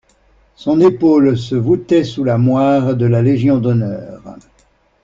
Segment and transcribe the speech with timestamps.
[0.55, 4.19] Son épaule se voûtait sous la moire de la Légion d'honneur.